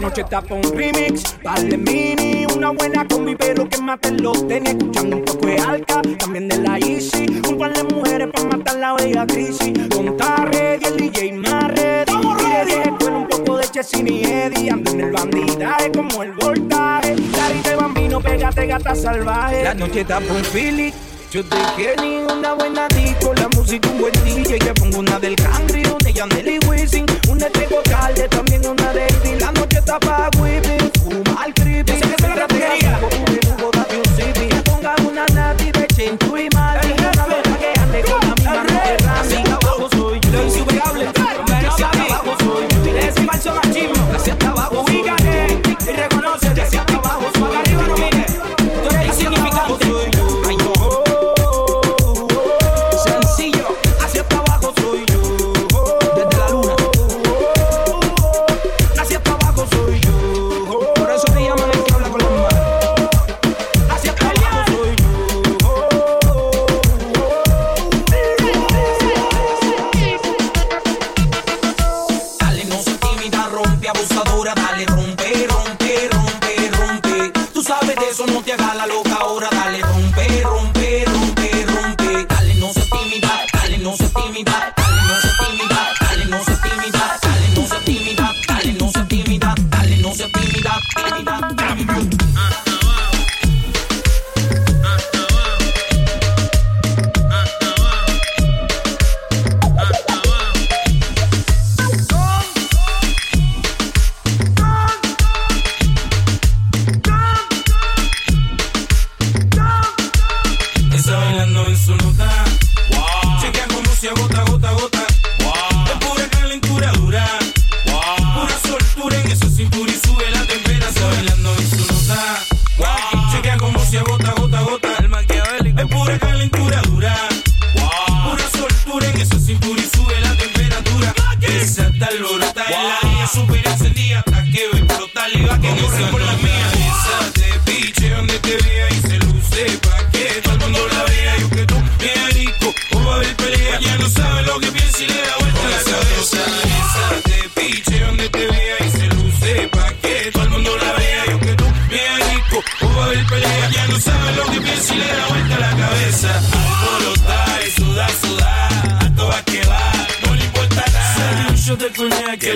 [0.00, 4.70] La noche tapa un remix, vale mini, una buena combi, pero que maten los tenis.
[4.70, 7.26] Escuchando un poco de alca, también de la Easy.
[7.46, 9.78] Un par de mujeres para matar la bella crisis.
[9.94, 12.12] Conta ready, el DJ más ready.
[12.98, 14.70] Con un poco de Chesini Eddie.
[14.70, 17.16] Ando en el bandidaje como el voltaje.
[17.36, 19.64] Carita de bambino, pégate gata salvaje.
[19.64, 20.94] La noche tapa un Philly.
[21.30, 22.02] Yo te quiero
[22.34, 26.12] una buena disco, la música un buen DJ Yo pongo una del country, una de
[26.12, 29.36] Yandel y Wisin Una de Bocal, también una de Eddie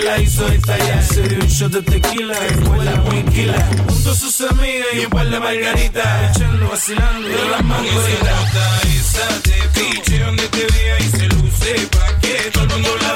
[0.05, 1.03] tranquila hizo estallar.
[1.03, 3.69] Se dio un shot de tequila, escuela muy quila.
[3.87, 6.37] Junto a sus amigas y un par de margaritas.
[6.37, 8.85] Echando, vacilando de las mangueritas.
[8.85, 13.14] Esa de piche donde te vea y se luce pa' que todo el mundo la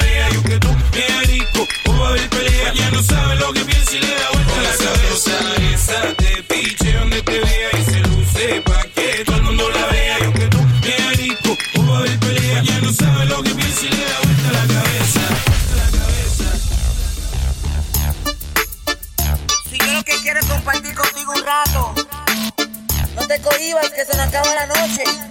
[24.99, 25.28] Okay.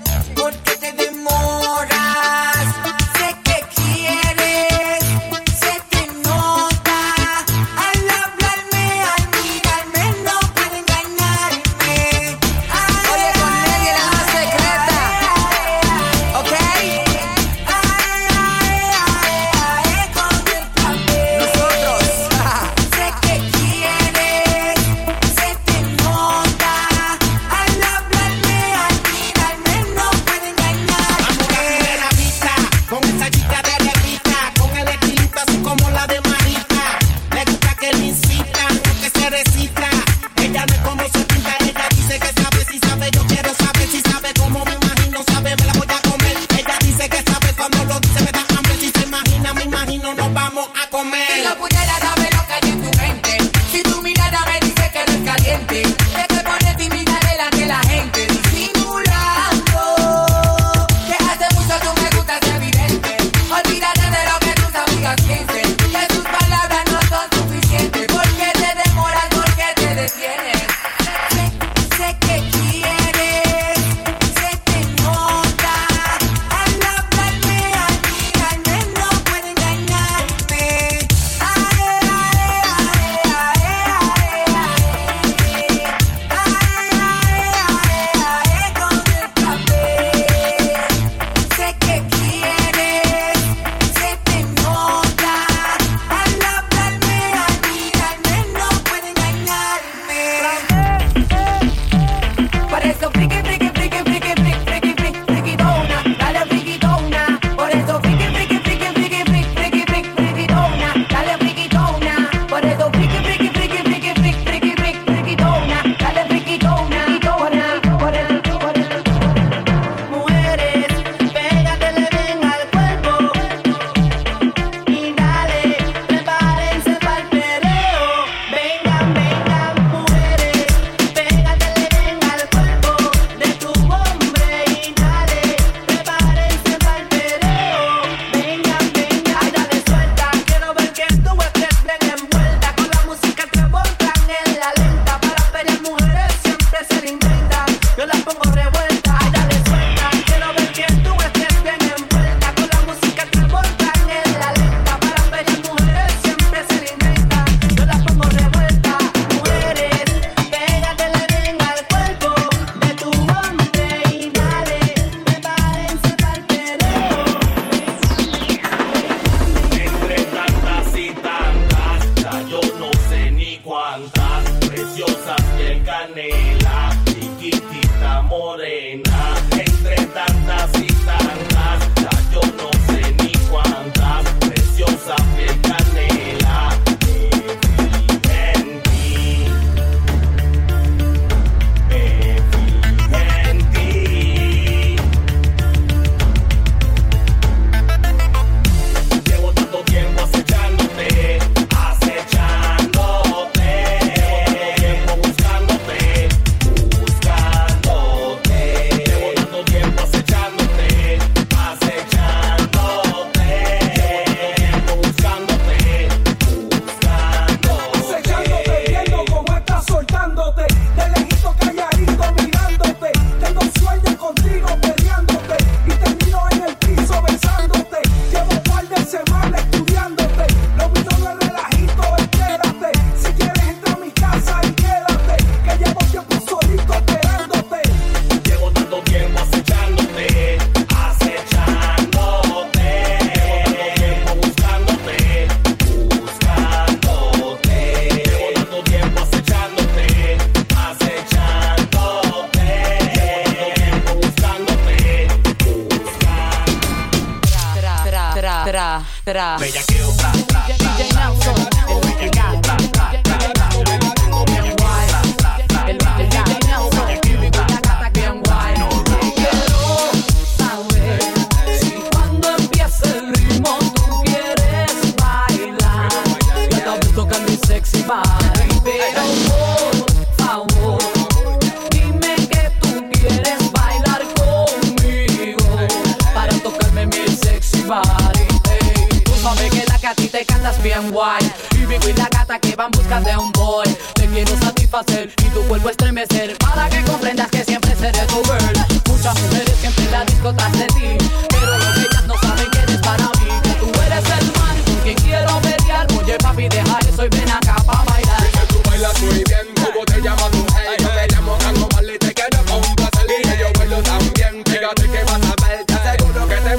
[259.61, 259.88] 没呀。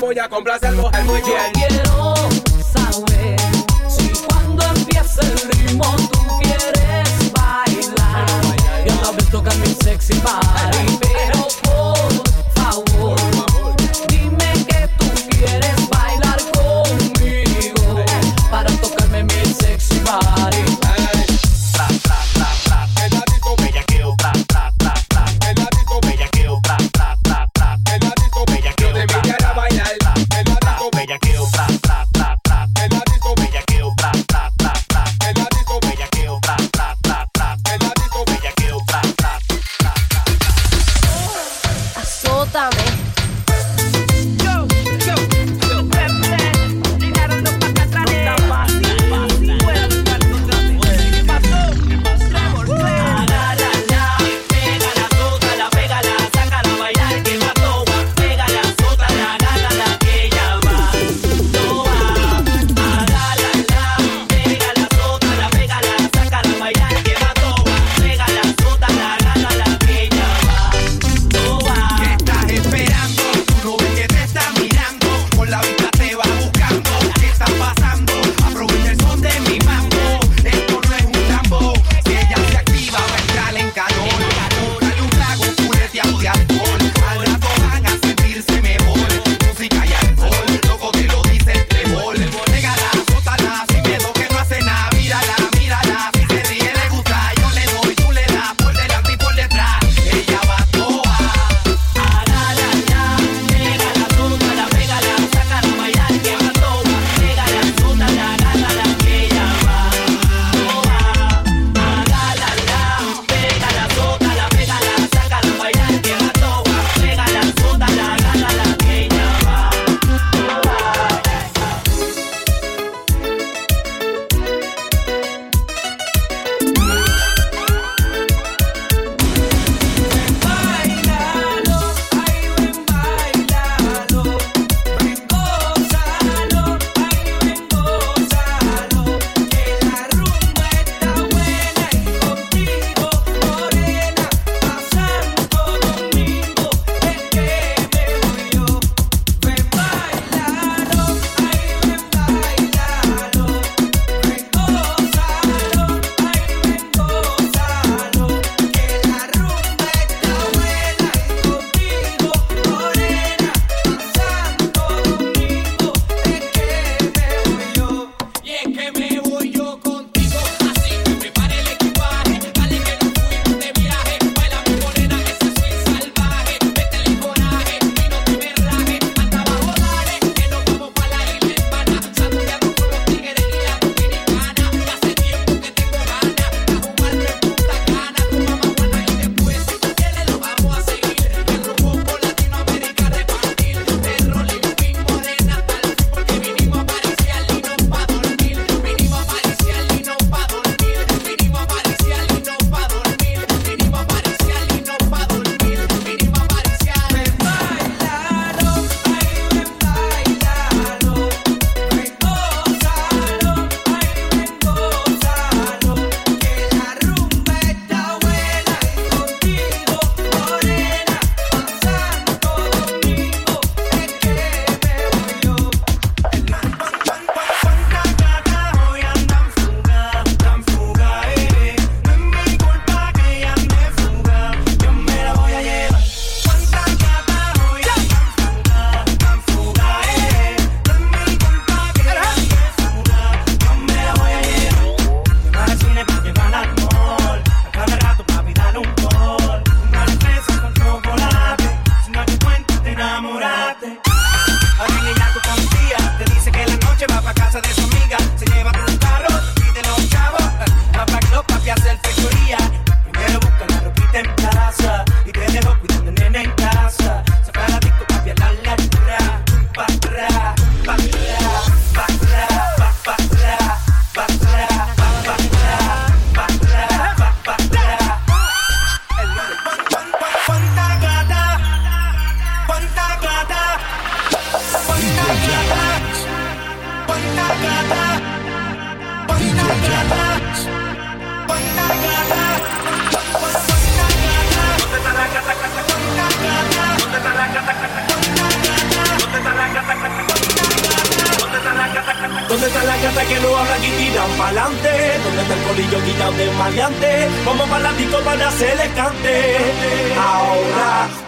[0.10, 1.19] Voy a complacer, mujer, muy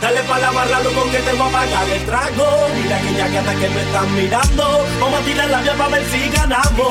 [0.01, 2.67] Dale pa' la barra, loco, que te voy a pagar el trago.
[2.75, 4.85] Mira que ya que hasta que me están mirando.
[4.99, 6.87] Vamos a tirar la vía para ver si ganamos.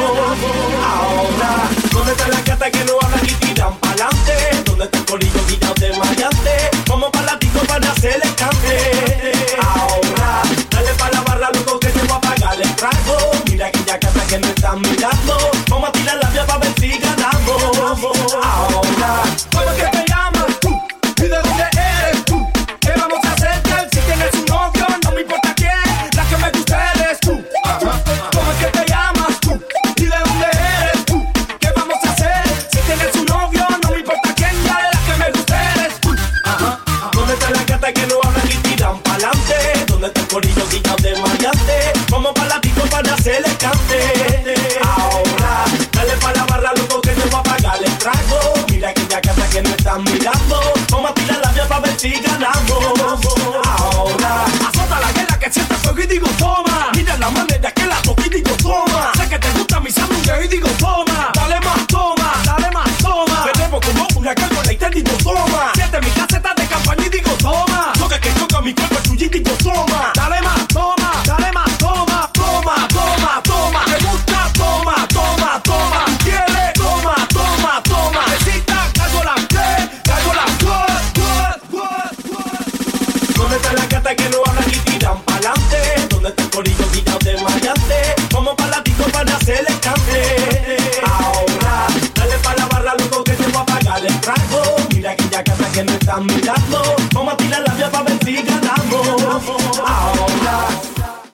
[0.94, 1.50] Ahora,
[1.92, 4.62] ¿dónde están las gatas que no hablan y tiran pa'lante?
[4.64, 6.70] ¿Dónde está el colillo guillado de mayante?
[6.86, 9.32] Vamos pa' la disco para hacer el cante.
[9.60, 13.32] Ahora, dale pa' la barra, loco, que te voy a pagar el trago.
[13.50, 15.29] Mira que ya que hasta que me están mirando.